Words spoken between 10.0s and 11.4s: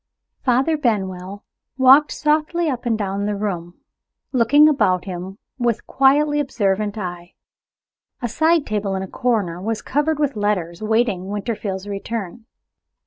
with letters, waiting